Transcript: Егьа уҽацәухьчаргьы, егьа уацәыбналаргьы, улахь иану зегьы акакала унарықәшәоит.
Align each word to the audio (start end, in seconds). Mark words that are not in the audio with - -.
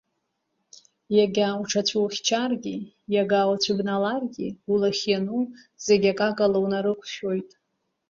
Егьа 1.23 1.59
уҽацәухьчаргьы, 1.61 2.75
егьа 3.17 3.41
уацәыбналаргьы, 3.49 4.47
улахь 4.71 5.03
иану 5.11 5.41
зегьы 5.85 6.09
акакала 6.11 6.57
унарықәшәоит. 6.65 7.49